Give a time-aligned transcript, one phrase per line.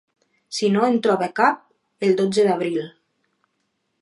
[0.59, 1.61] Si no en troba cap,
[2.09, 2.81] el dotze d’abril.